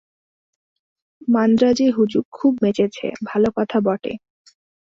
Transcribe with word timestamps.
মান্দ্রাজে 1.27 1.87
হুজুক 1.89 2.25
খুব 2.31 2.53
মেচেছে, 2.63 3.05
ভাল 3.23 3.43
কথা 3.57 3.77
বটে। 3.79 4.13